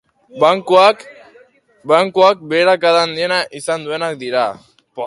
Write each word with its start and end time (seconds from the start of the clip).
Bankuak 1.91 2.43
beherakada 2.55 3.05
handiena 3.07 3.39
izan 3.63 3.87
dutenak 3.89 4.19
dira. 4.25 4.49